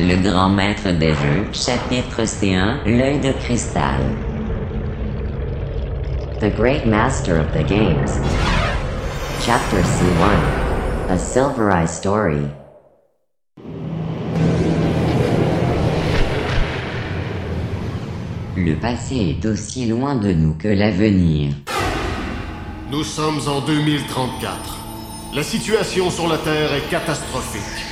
[0.00, 4.00] Le grand maître des jeux, chapitre C1, l'œil de cristal.
[6.40, 8.20] The great master of the games.
[9.44, 12.46] Chapter C1, a Silver Eye story.
[18.56, 21.54] Le passé est aussi loin de nous que l'avenir.
[22.92, 24.78] Nous sommes en 2034.
[25.34, 27.87] La situation sur la Terre est catastrophique.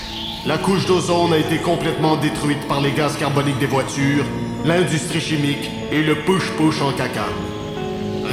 [0.47, 4.25] La couche d'ozone a été complètement détruite par les gaz carboniques des voitures,
[4.65, 7.27] l'industrie chimique et le push-push en caca.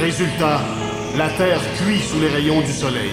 [0.00, 0.60] Résultat,
[1.16, 3.10] la Terre cuit sous les rayons du soleil.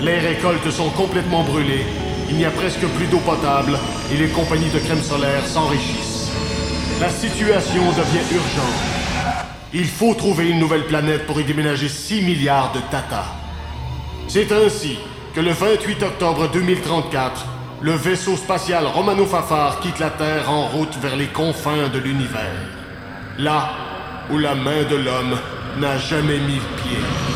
[0.00, 1.84] Les récoltes sont complètement brûlées,
[2.30, 3.78] il n'y a presque plus d'eau potable
[4.10, 6.30] et les compagnies de crème solaire s'enrichissent.
[6.98, 8.80] La situation devient urgente.
[9.74, 13.24] Il faut trouver une nouvelle planète pour y déménager 6 milliards de Tata.
[14.28, 14.96] C'est ainsi
[15.34, 17.46] que le 28 octobre 2034,
[17.82, 22.52] le vaisseau spatial Romano Fafar quitte la Terre en route vers les confins de l'univers.
[23.38, 23.70] Là
[24.30, 25.36] où la main de l'homme
[25.78, 27.29] n'a jamais mis pied.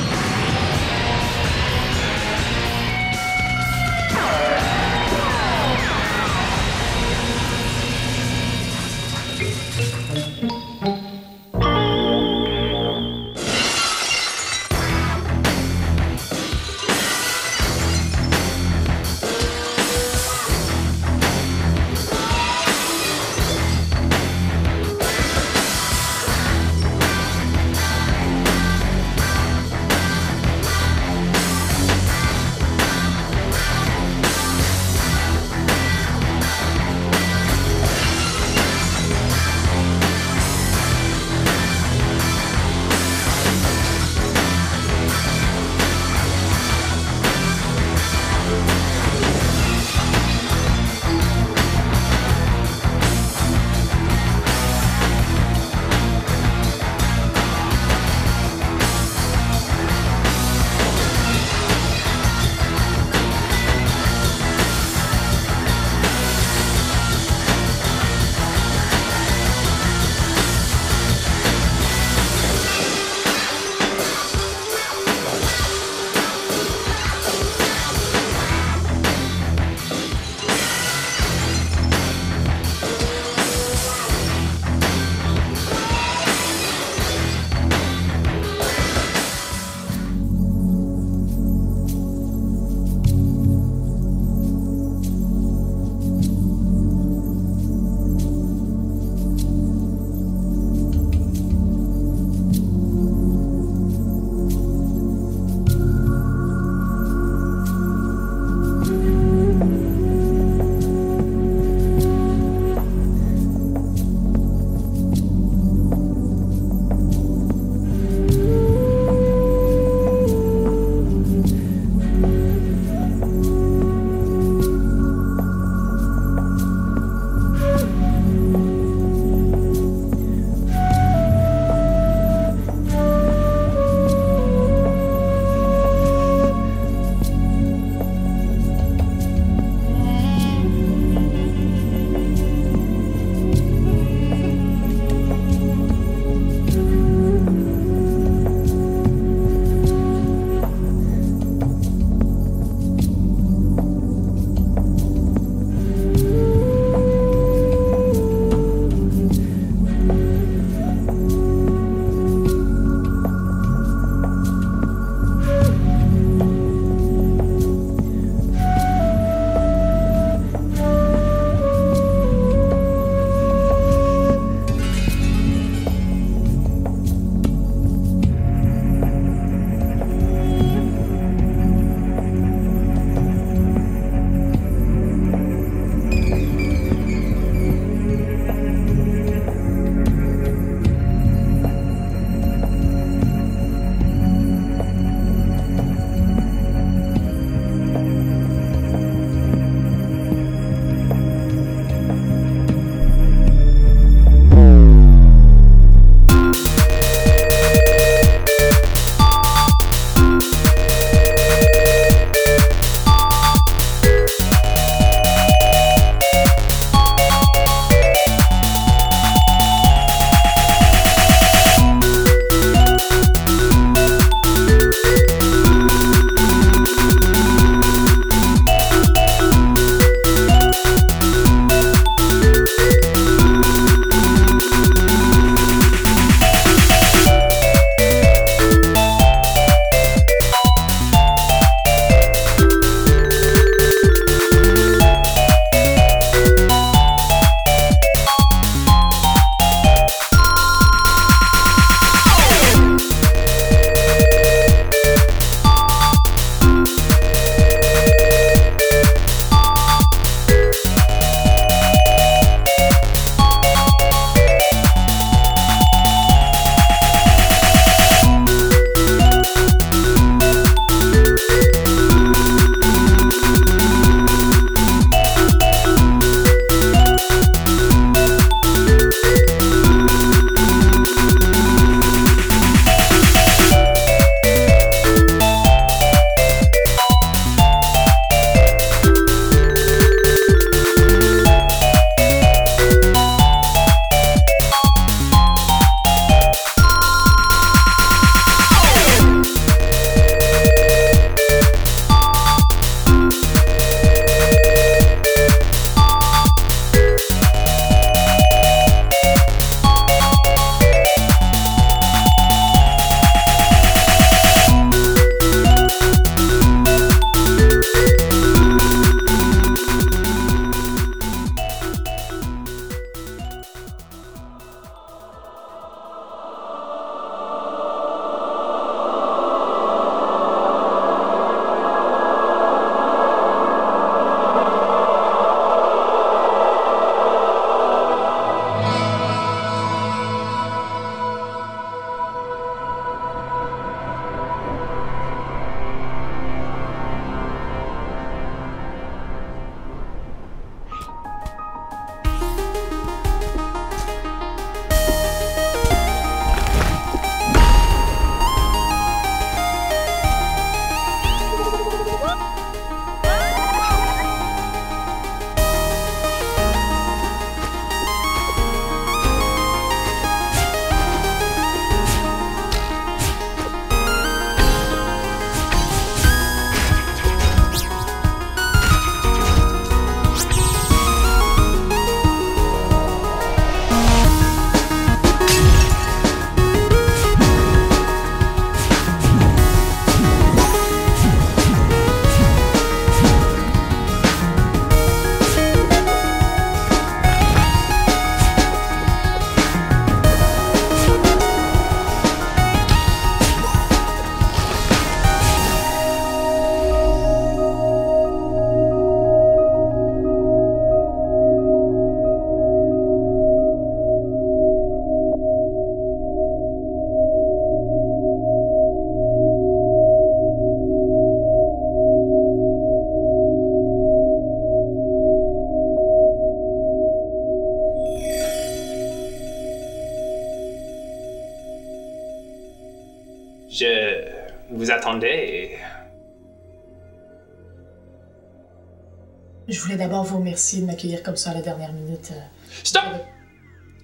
[439.94, 442.32] Je voulais d'abord vous remercier de m'accueillir comme ça à la dernière minute.
[442.32, 442.40] euh.
[442.82, 443.04] Stop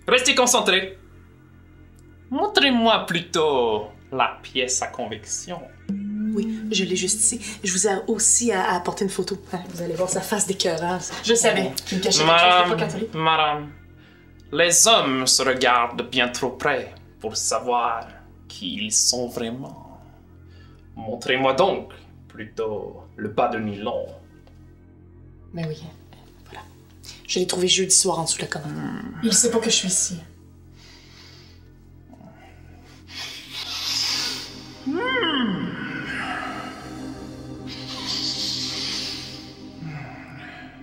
[0.06, 0.96] Restez concentrés.
[2.30, 5.60] Montrez-moi plutôt la pièce à convection.
[6.32, 7.40] Oui, je l'ai juste ici.
[7.64, 9.36] Je vous ai aussi à, à apporter une photo.
[9.52, 11.10] Ah, Vous allez voir sa face d'écœurance.
[11.24, 12.88] Je savais qu'il me cachait quelque chose.
[12.92, 13.70] C'était pas Madame, madame,
[14.52, 18.06] les hommes se regardent bien trop près pour savoir
[18.46, 19.98] qui ils sont vraiment.
[20.94, 21.90] Montrez-moi donc
[22.28, 24.06] plutôt le bas de nylon.
[25.52, 25.82] Mais oui,
[26.46, 26.62] voilà.
[27.26, 29.02] Je l'ai trouvé jeudi soir en dessous de la commande.
[29.22, 30.18] Il sait pas que je suis ici.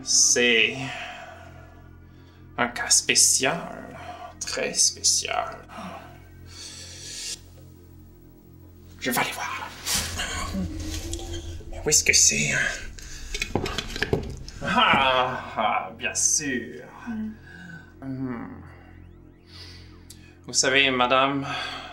[0.04, 0.78] C'est
[2.58, 3.98] un cas spécial,
[4.40, 5.58] très spécial.
[9.00, 9.70] Je vais aller voir.
[11.72, 12.52] Mais où est-ce que c'est
[14.70, 16.84] ah, ah, bien sûr.
[18.02, 18.48] Hmm.
[20.46, 21.46] Vous savez, madame,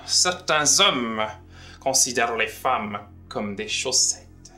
[0.07, 1.25] certains hommes
[1.81, 4.53] considèrent les femmes comme des chaussettes.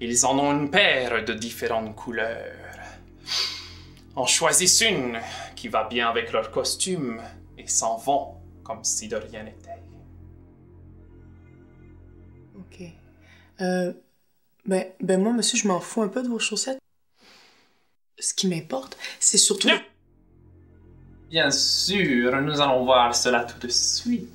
[0.00, 2.54] Ils en ont une paire de différentes couleurs.
[4.14, 5.18] En choisissent une
[5.54, 7.20] qui va bien avec leur costume
[7.56, 9.82] et s'en vont comme si de rien n'était.
[12.56, 12.82] Ok.
[13.60, 13.92] Euh.
[14.64, 16.80] Ben, ben moi, monsieur, je m'en fous un peu de vos chaussettes.
[18.18, 19.68] Ce qui m'importe, c'est surtout.
[21.28, 24.30] Bien sûr, nous allons voir cela tout de suite.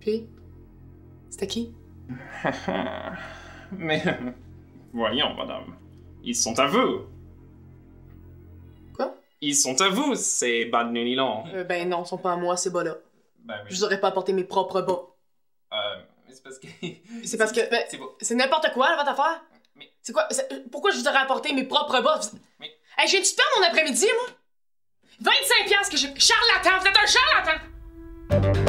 [0.00, 0.26] Puis,
[1.30, 1.72] c'était qui?
[3.72, 4.02] Mais
[4.92, 5.76] voyons, madame,
[6.22, 7.02] ils sont à vous.
[8.94, 9.14] Quoi?
[9.40, 11.44] Ils sont à vous, ces bas de nylon.
[11.54, 12.96] Euh, ben non, ils sont pas à moi, ces bas-là.
[13.40, 15.00] Ben, mais- Je vous aurais pas apporté mes propres bas.
[15.72, 15.76] Euh,
[16.28, 16.66] mais c'est parce que.
[17.24, 17.68] C'est parce que.
[17.70, 17.82] ben,
[18.20, 19.42] C'est n'importe quoi, là, votre affaire?
[19.76, 20.28] Mais- C'est quoi?
[20.70, 22.20] Pourquoi je vous aurais apporté mes propres bas?
[22.60, 24.36] Mais- Hey, j'ai du temps mon après-midi, moi?
[25.20, 26.08] 25 piastres que j'ai.
[26.18, 26.78] Charlatan!
[26.80, 28.61] Vous êtes un charlatan!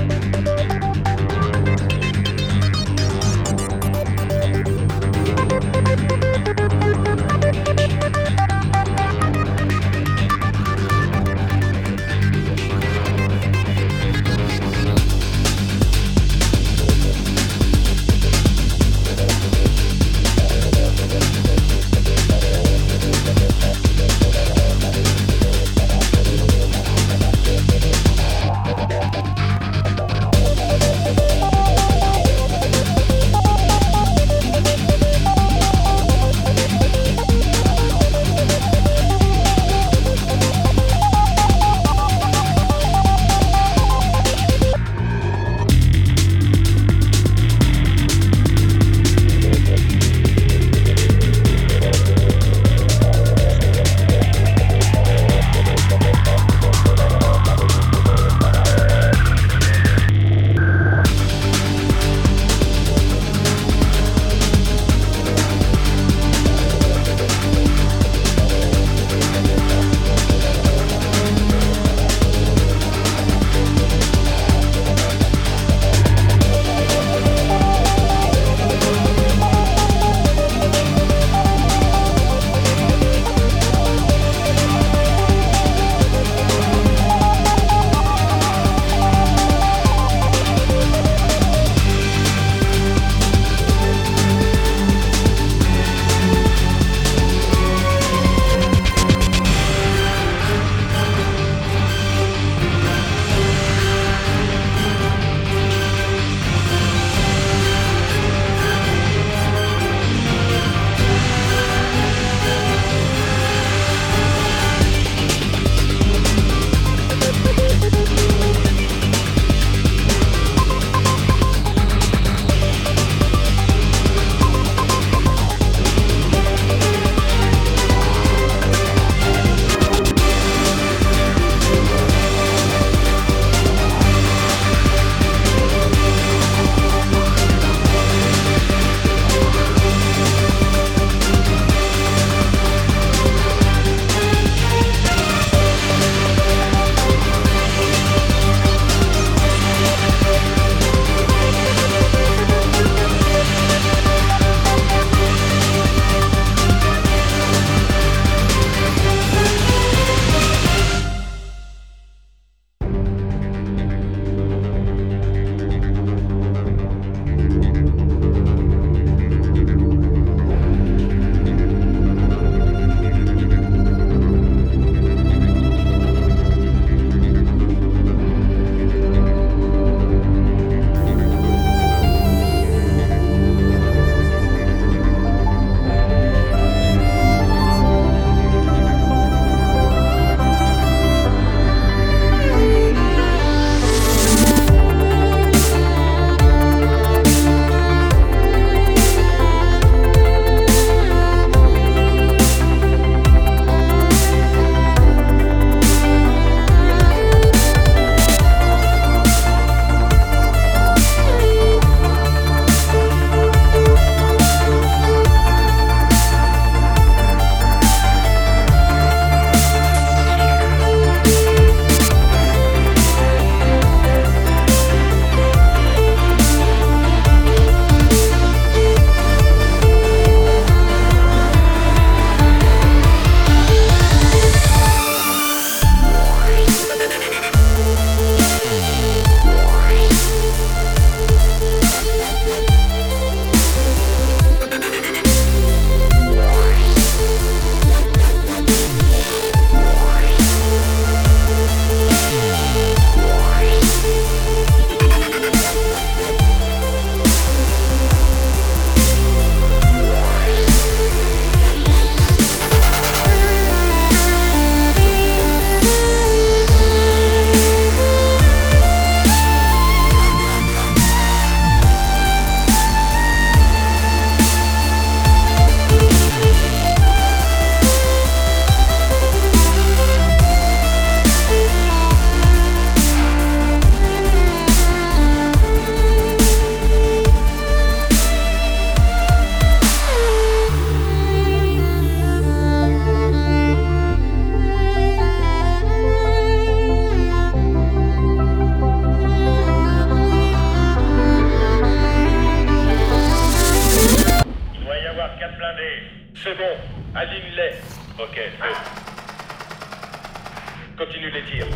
[311.06, 311.68] Continue les tirs.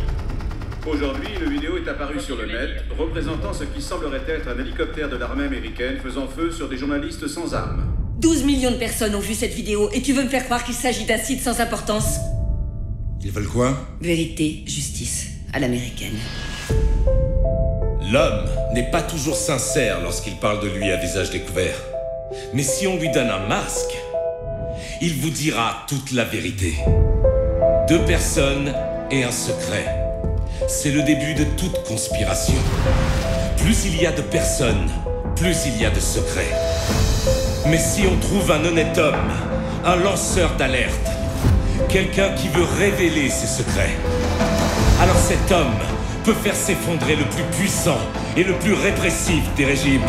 [0.86, 5.10] Aujourd'hui, une vidéo est apparue sur le net représentant ce qui semblerait être un hélicoptère
[5.10, 7.84] de l'armée américaine faisant feu sur des journalistes sans armes.
[8.20, 10.74] 12 millions de personnes ont vu cette vidéo et tu veux me faire croire qu'il
[10.74, 12.20] s'agit d'un site sans importance?
[13.22, 13.76] Ils veulent quoi?
[14.00, 16.16] Vérité, justice, à l'américaine.
[18.10, 21.76] L'homme n'est pas toujours sincère lorsqu'il parle de lui à visage découvert.
[22.54, 23.94] Mais si on lui donne un masque,
[25.02, 26.76] il vous dira toute la vérité.
[27.88, 28.72] Deux personnes
[29.10, 29.86] et un secret.
[30.66, 32.54] C'est le début de toute conspiration.
[33.56, 34.90] Plus il y a de personnes,
[35.36, 36.52] plus il y a de secrets.
[37.66, 39.32] Mais si on trouve un honnête homme,
[39.84, 41.08] un lanceur d'alerte,
[41.88, 43.96] quelqu'un qui veut révéler ses secrets,
[45.00, 45.78] alors cet homme
[46.24, 47.98] peut faire s'effondrer le plus puissant
[48.36, 50.02] et le plus répressif des régimes.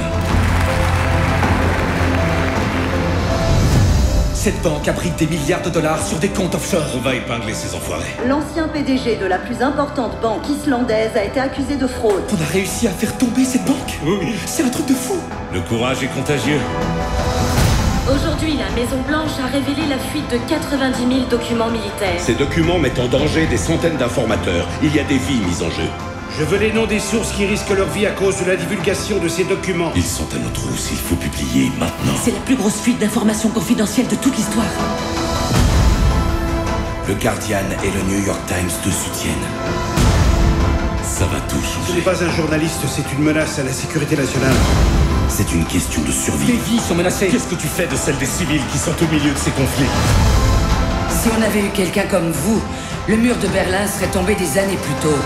[4.39, 6.85] Cette banque abrite des milliards de dollars sur des comptes offshore.
[6.95, 8.15] On va épingler ces enfoirés.
[8.25, 12.23] L'ancien PDG de la plus importante banque islandaise a été accusé de fraude.
[12.31, 14.33] On a réussi à faire tomber cette banque Oui.
[14.45, 15.17] C'est un truc de fou
[15.53, 16.61] Le courage est contagieux.
[18.09, 22.19] Aujourd'hui, la Maison-Blanche a révélé la fuite de 90 000 documents militaires.
[22.19, 24.69] Ces documents mettent en danger des centaines d'informateurs.
[24.81, 25.89] Il y a des vies mises en jeu.
[26.39, 29.19] Je veux les noms des sources qui risquent leur vie à cause de la divulgation
[29.19, 29.91] de ces documents.
[29.95, 32.13] Ils sont à nos trousses, il faut publier maintenant.
[32.23, 34.65] C'est la plus grosse fuite d'informations confidentielles de toute l'histoire.
[37.09, 39.33] Le Guardian et le New York Times te soutiennent.
[41.03, 42.01] Ça va tout Ce n'est changer.
[42.01, 44.55] pas un journaliste, c'est une menace à la sécurité nationale.
[45.27, 46.47] C'est une question de survie.
[46.53, 47.27] Les vies sont menacées.
[47.27, 49.85] Qu'est-ce que tu fais de celles des civils qui sont au milieu de ces conflits?
[51.09, 52.61] Si on avait eu quelqu'un comme vous,
[53.09, 55.17] le mur de Berlin serait tombé des années plus tôt.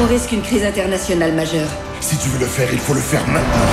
[0.00, 1.68] On risque une crise internationale majeure.
[2.00, 3.66] Si tu veux le faire, il faut le faire maintenant.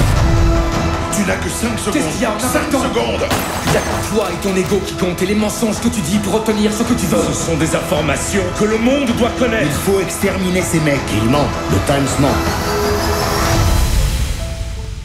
[1.15, 1.93] Tu n'as que 5 secondes.
[1.93, 3.27] Qu'est-ce qu'il y a 5 secondes
[3.67, 6.01] Il y a que toi et ton ego qui comptent et les mensonges que tu
[6.01, 7.21] dis pour obtenir ce que tu veux.
[7.31, 9.67] Ce sont des informations que le monde doit connaître.
[9.67, 10.99] Il faut exterminer ces mecs.
[11.13, 11.45] Ils mentent.
[11.71, 12.33] Le Times ment.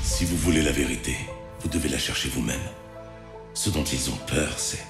[0.03, 1.17] Si vous voulez la vérité,
[1.61, 2.57] vous devez la chercher vous-même.
[3.53, 4.85] Ce dont ils ont peur, c'est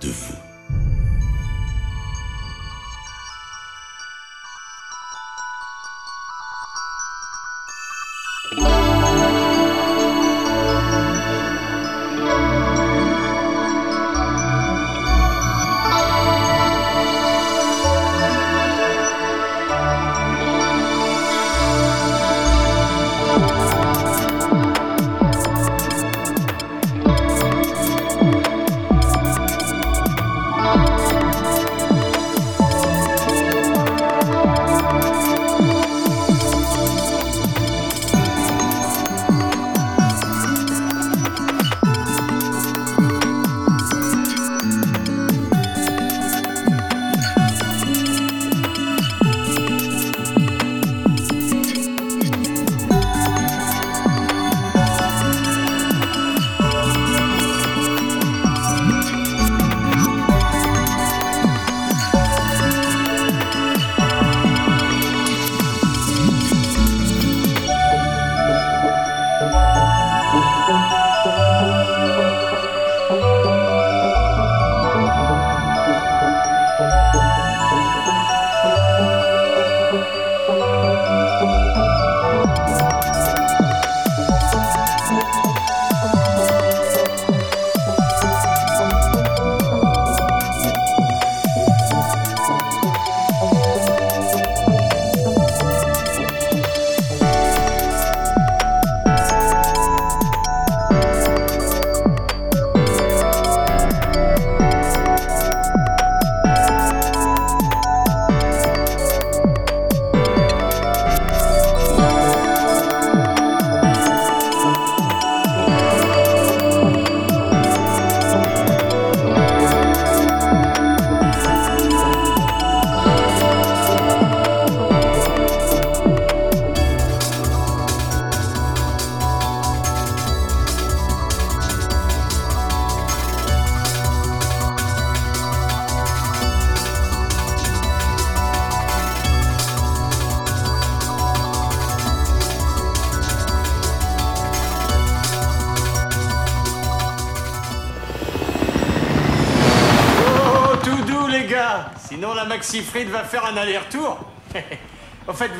[0.00, 0.53] de vous.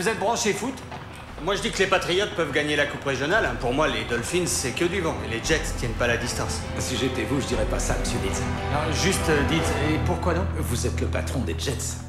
[0.05, 0.75] Vous êtes branché foot
[1.43, 3.47] Moi je dis que les Patriotes peuvent gagner la coupe régionale.
[3.47, 3.57] hein.
[3.59, 5.15] Pour moi, les Dolphins, c'est que du vent.
[5.27, 6.61] Et les Jets tiennent pas la distance.
[6.79, 8.39] Si j'étais vous, je dirais pas ça, monsieur Dietz.
[8.71, 12.04] Non, juste euh, dites, et pourquoi donc Vous êtes le patron des Jets.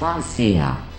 [0.00, 0.89] fazia.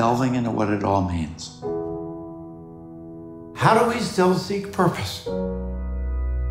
[0.00, 1.60] Delving into what it all means.
[3.54, 5.26] How do we still seek purpose?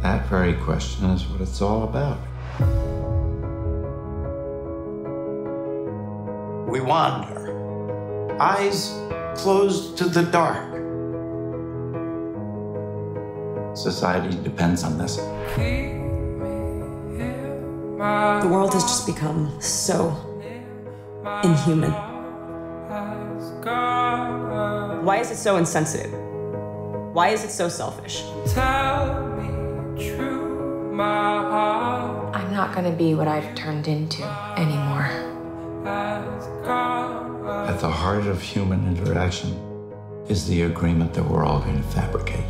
[0.04, 2.20] That very question is what it's all about.
[6.70, 8.96] We wander, eyes
[9.38, 10.70] closed to the dark.
[13.76, 15.16] Society depends on this.
[18.44, 20.16] The world has just become so
[21.44, 22.09] inhuman.
[25.02, 26.12] Why is it so insensitive?
[27.14, 28.24] Why is it so selfish?
[32.34, 34.24] I'm not gonna be what I've turned into
[34.58, 35.10] anymore.
[37.68, 39.58] At the heart of human interaction
[40.28, 42.46] is the agreement that we're all going to fabricate.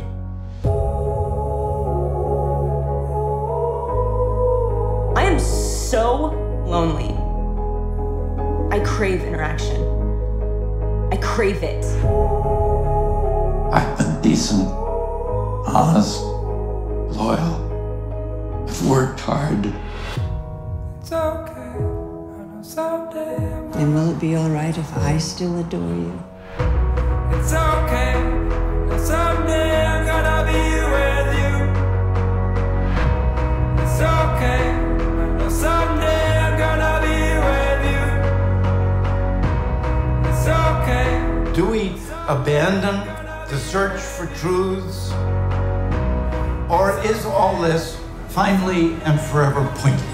[5.16, 6.32] I am so
[6.66, 7.14] lonely.
[8.76, 9.99] I crave interaction.
[11.12, 11.84] I crave it.
[13.72, 14.68] I've been decent,
[15.66, 16.20] honest,
[17.16, 18.64] loyal.
[18.68, 19.72] I've worked hard.
[21.00, 21.52] It's okay.
[21.52, 23.36] I know someday.
[23.74, 26.22] And will it be alright if I still adore you?
[42.30, 43.04] Abandon
[43.48, 45.10] the search for truths?
[46.70, 50.09] Or is all this finally and forever pointless?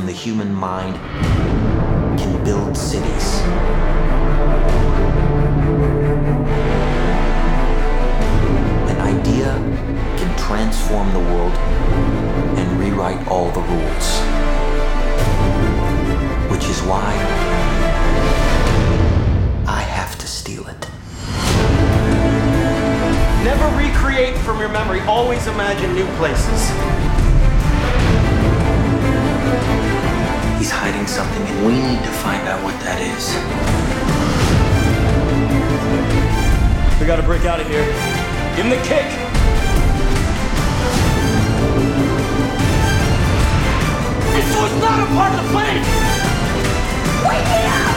[0.00, 0.96] From the human mind
[2.18, 3.40] can build cities.
[8.88, 9.52] An idea
[10.16, 11.52] can transform the world
[12.56, 14.20] and rewrite all the rules.
[16.50, 17.12] Which is why
[19.66, 20.88] I have to steal it.
[23.44, 27.09] Never recreate from your memory, always imagine new places.
[30.60, 33.32] He's hiding something, and we need to find out what that is.
[37.00, 37.82] We gotta break out of here.
[38.56, 39.08] Give him the kick!
[44.36, 45.80] This was not a part of the plan!
[47.24, 47.89] Wake me up!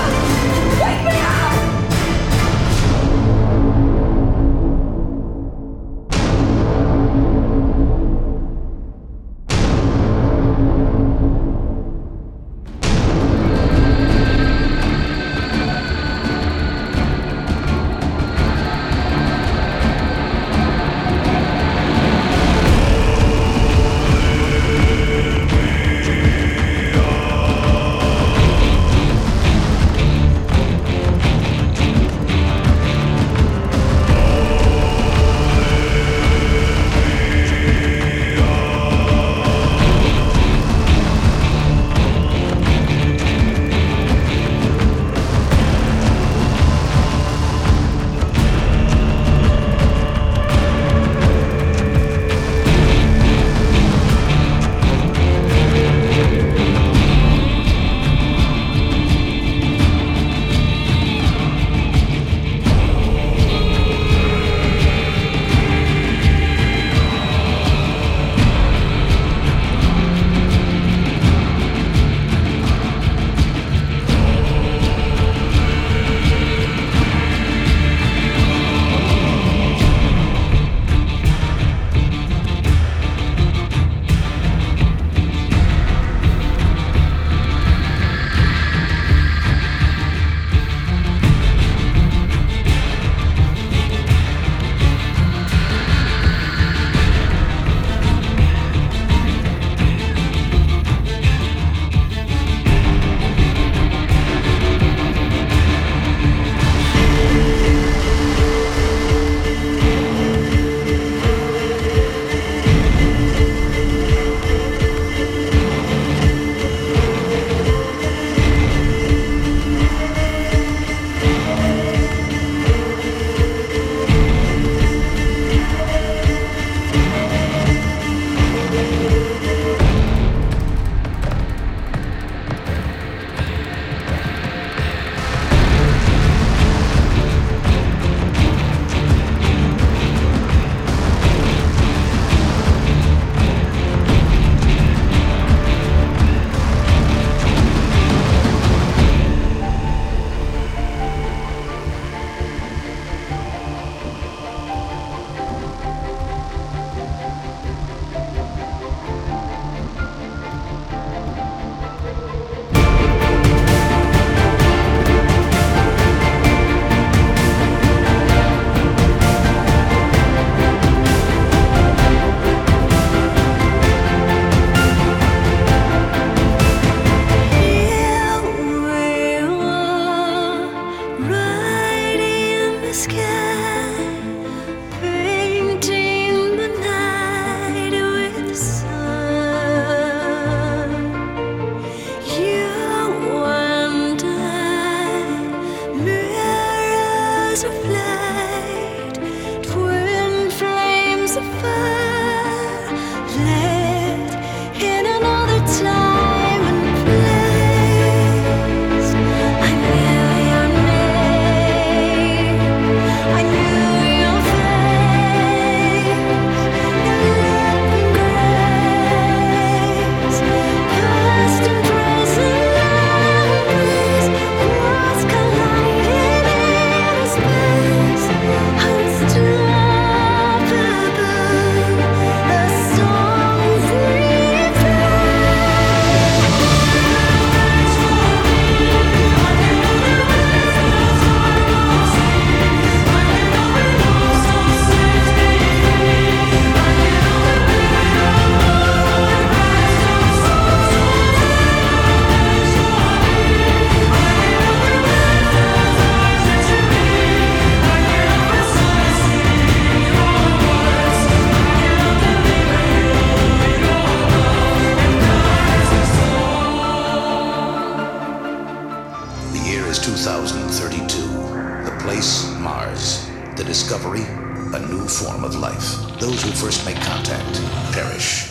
[272.74, 273.30] Mars.
[273.56, 274.26] The discovery,
[274.74, 275.88] a new form of life.
[276.20, 277.62] Those who first make contact
[277.94, 278.50] perish.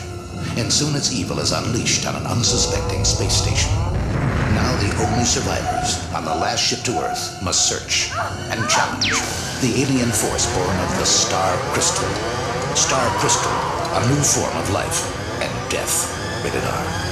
[0.56, 3.72] And soon its evil is unleashed on an unsuspecting space station.
[4.54, 8.12] Now the only survivors on the last ship to Earth must search
[8.52, 9.10] and challenge
[9.60, 12.06] the alien force born of the Star Crystal.
[12.76, 13.56] Star Crystal,
[13.98, 14.98] a new form of life
[15.42, 15.94] and death.
[16.44, 17.11] Rated R.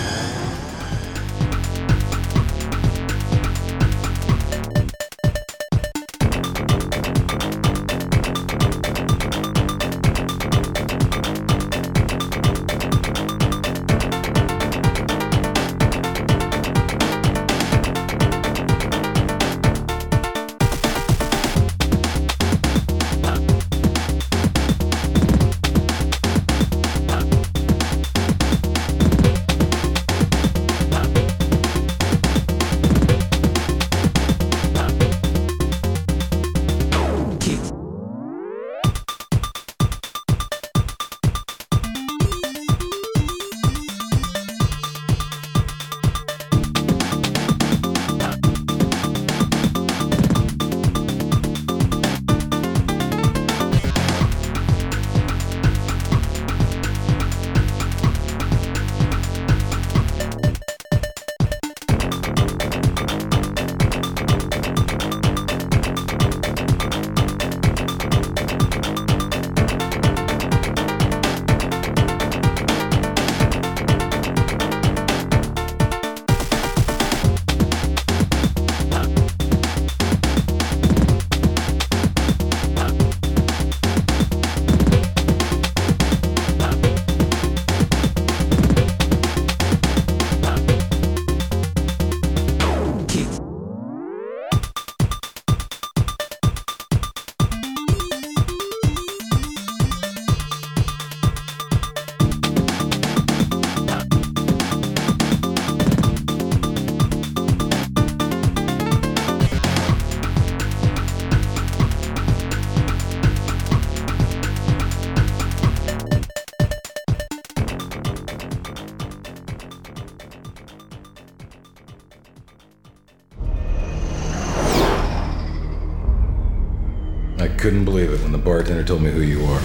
[127.61, 129.61] couldn't believe it when the bartender told me who you are.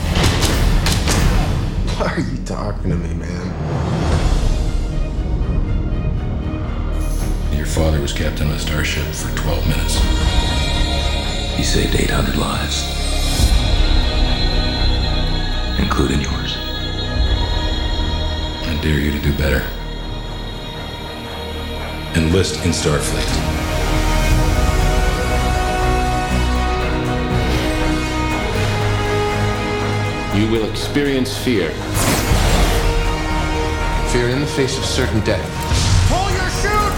[1.96, 3.48] Why are you talking to me, man?
[7.56, 9.96] Your father was captain of a starship for 12 minutes.
[11.56, 12.84] He saved 800 lives,
[15.80, 16.58] including yours.
[18.68, 19.66] I dare you to do better.
[22.20, 23.55] Enlist in Starfleet.
[30.36, 31.70] You will experience fear.
[34.12, 35.42] Fear in the face of certain death.
[36.10, 36.96] Pull your chute!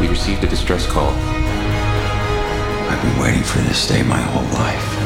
[0.00, 1.12] We received a distress call.
[2.90, 4.98] I've been waiting for this day my whole life.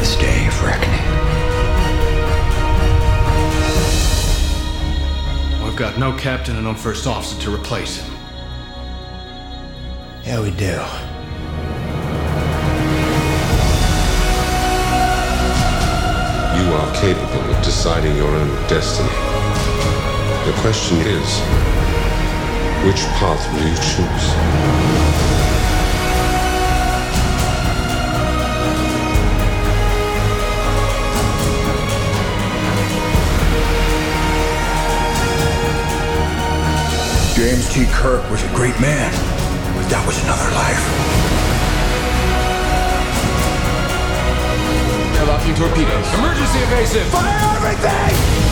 [0.00, 1.04] This day of reckoning.
[5.62, 8.15] We've got no captain and no first officer to replace him.
[10.26, 10.66] Yeah, we do.
[16.56, 19.08] You are capable of deciding your own destiny.
[20.46, 21.38] The question is,
[22.84, 24.26] which path will you choose?
[37.36, 37.84] James T.
[37.92, 39.35] Kirk was a great man, but
[39.88, 40.82] that was another life.
[45.14, 46.06] They're locking torpedoes.
[46.14, 47.06] Emergency evasive.
[47.08, 48.45] Fire everything!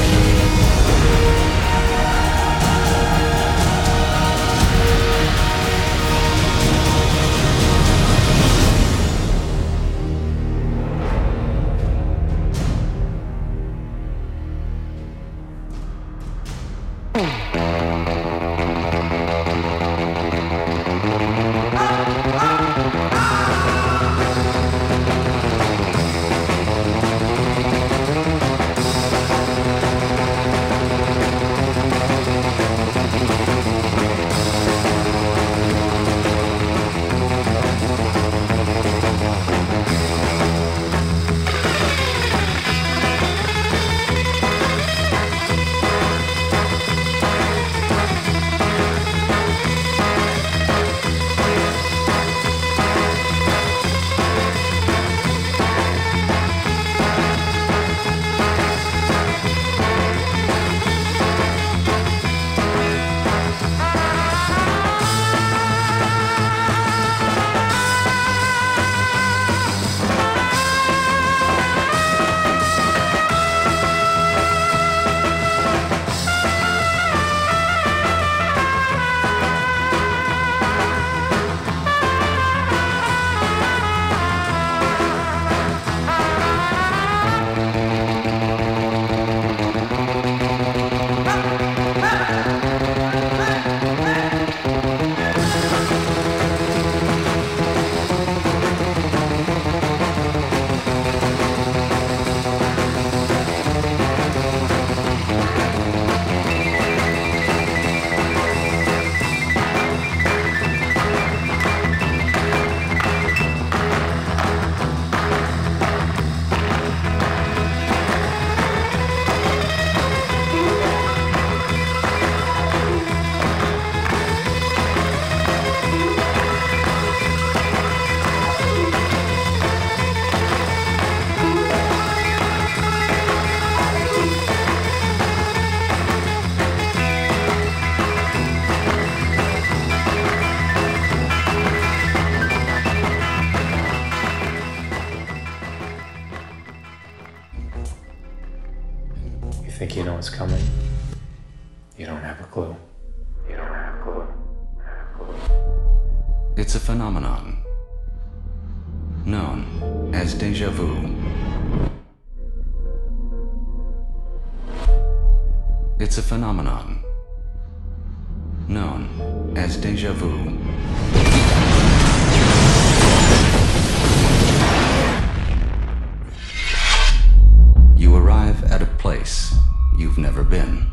[180.15, 180.87] You've never been,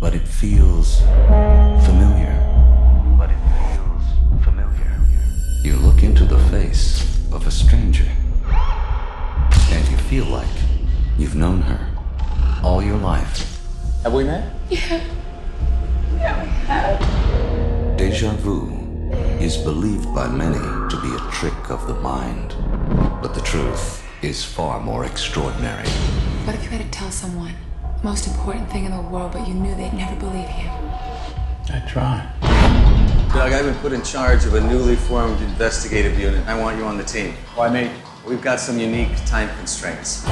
[0.00, 0.98] but it feels
[1.86, 2.34] familiar.
[3.16, 3.38] But it
[3.70, 5.00] feels familiar.
[5.62, 8.08] You look into the face of a stranger,
[9.70, 10.48] and you feel like
[11.16, 11.78] you've known her
[12.64, 13.60] all your life.
[14.02, 14.52] Have we met?
[14.68, 15.00] Yeah.
[16.16, 17.96] Yeah, we have.
[17.96, 18.72] Deja vu
[19.38, 22.56] is believed by many to be a trick of the mind,
[23.22, 25.86] but the truth is far more extraordinary.
[26.44, 27.54] What if you had to tell someone
[27.98, 30.68] the most important thing in the world, but you knew they'd never believe you?
[31.70, 32.28] I try.
[33.32, 36.44] Doug, I've been put in charge of a newly formed investigative unit.
[36.48, 37.34] I want you on the team.
[37.54, 37.92] Why me?
[38.26, 40.24] We've got some unique time constraints.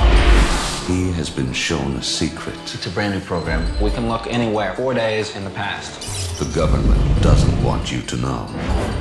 [0.88, 2.56] He has been shown a secret.
[2.74, 3.64] It's a brand new program.
[3.80, 6.40] We can look anywhere, four days in the past.
[6.40, 8.46] The government doesn't want you to know.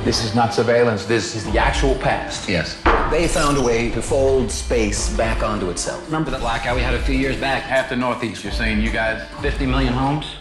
[0.04, 1.06] This is not surveillance.
[1.06, 2.48] This is the actual past.
[2.48, 2.80] Yes.
[3.10, 6.04] They found a way to fold space back onto itself.
[6.06, 7.64] Remember that blackout we had a few years back?
[7.64, 9.28] Half the Northeast, you're saying you guys.
[9.40, 10.36] 50 million homes?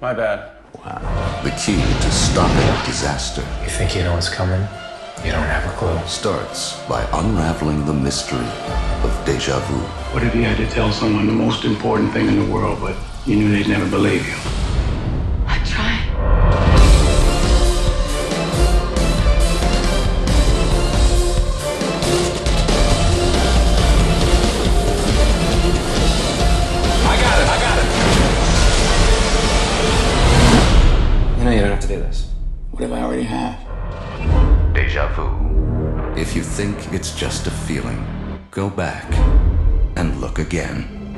[0.00, 0.50] My bad.
[0.84, 1.40] Wow.
[1.44, 4.60] The key to stopping disaster You think you know what's coming?
[5.24, 5.96] You don't have a clue.
[6.08, 8.50] starts by unraveling the mystery
[9.04, 9.76] of deja vu.
[10.12, 12.96] What if you had to tell someone the most important thing in the world, but
[13.26, 14.67] you knew they'd never believe you?
[32.78, 33.58] What if I already have?
[34.72, 35.26] Deja vu.
[36.16, 38.06] If you think it's just a feeling,
[38.52, 39.04] go back
[39.96, 41.16] and look again.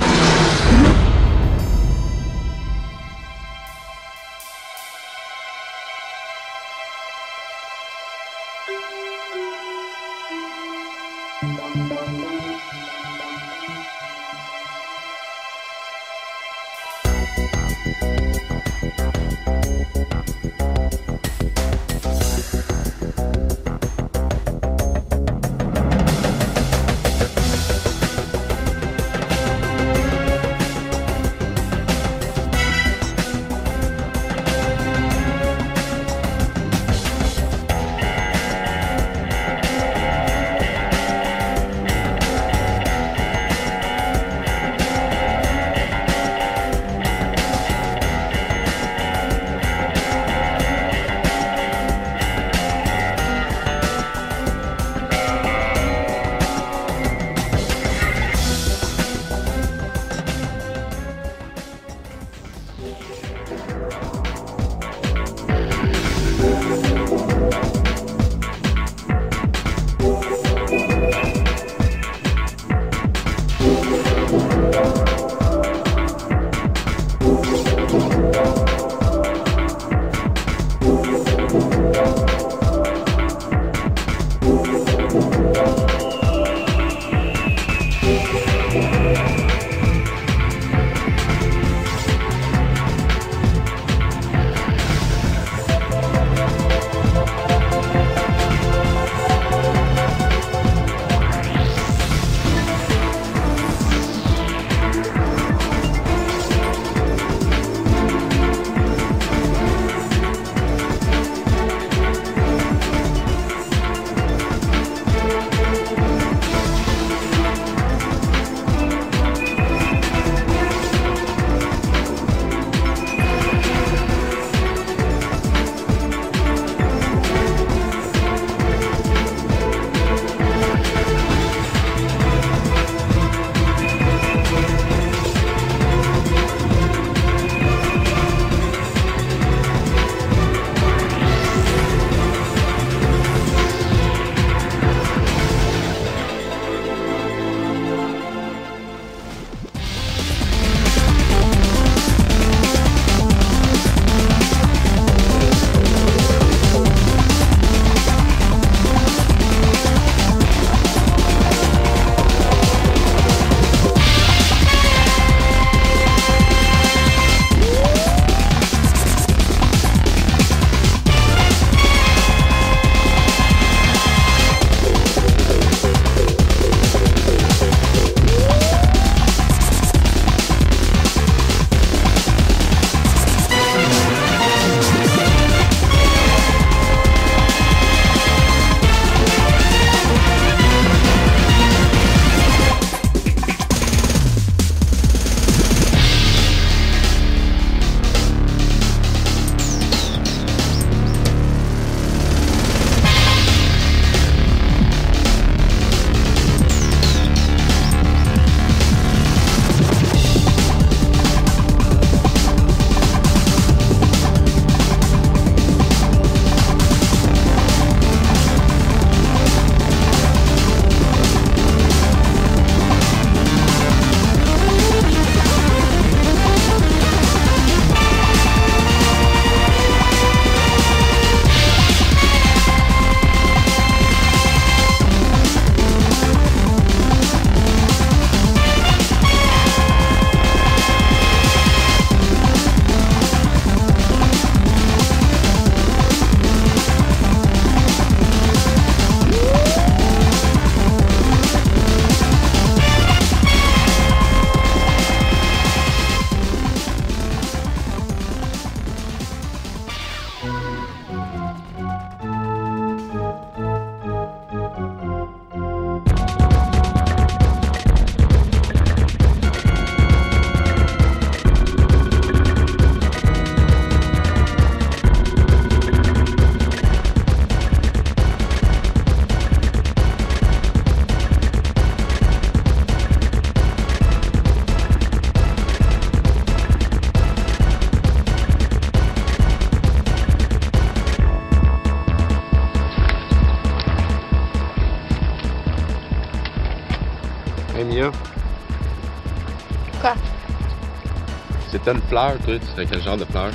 [302.11, 303.51] Toi, tu serais quel genre de fleur?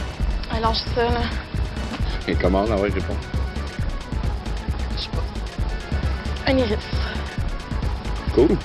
[0.51, 1.21] Ah, lâche ça, là.
[2.27, 2.65] Et comment?
[2.69, 3.15] Ah ouais, réponds.
[6.47, 6.77] Un iris.
[8.33, 8.57] Cool.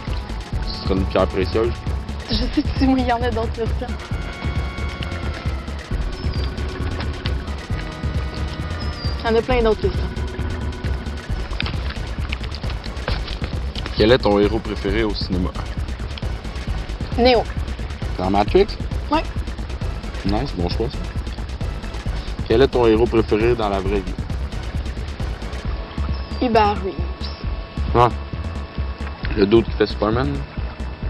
[0.67, 1.73] Ce serait une pierre précieuse.
[2.31, 3.97] Je sais que moi, il y en a d'autres versions.
[9.23, 10.01] Il y en a plein d'autres versions.
[13.97, 15.51] Quel est ton héros préféré au cinéma?
[17.19, 17.45] Néo.
[18.17, 18.67] Dans Matrix?
[19.11, 19.23] Ouais.
[20.27, 20.99] Nice, bon choix ça.
[22.47, 24.15] Quel est ton héros préféré dans la vraie vie?
[26.43, 26.95] Hubert Reeves.
[27.95, 28.09] Ouais.
[29.37, 30.29] Le dude qui fait Superman?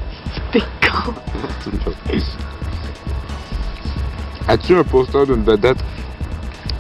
[0.53, 1.15] T'es con.
[4.49, 5.83] As-tu un poster d'une vedette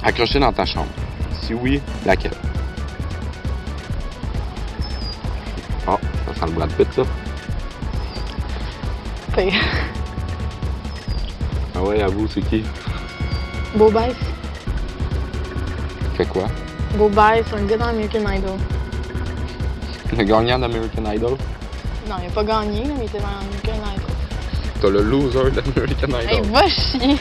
[0.02, 0.90] accroché dans ta chambre?
[1.42, 2.34] Si oui, laquelle?
[5.86, 7.02] Oh, ça sent le Brad Pitt, ça.
[11.80, 12.62] Ah ouais, avoue, c'est qui?
[13.74, 14.14] Beau Bice.
[16.14, 16.46] Fait quoi?
[16.94, 18.58] Beau Bice, un gars dans American Idol.
[20.14, 21.36] Le gagnant d'American Idol?
[22.06, 24.10] Non, il a pas gagné, mais il était dans American Idol.
[24.82, 26.28] T'as le loser d'American Idol.
[26.28, 27.16] Hey, va chier!